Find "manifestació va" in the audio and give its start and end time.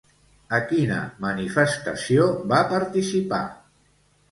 1.25-2.65